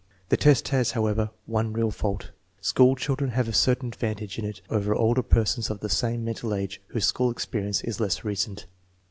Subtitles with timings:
[0.29, 2.31] The test has, however, one real fault.
[2.59, 6.55] School children have a certain advantage in it over older persons of the same mental
[6.55, 8.65] age whose school experience is less recent.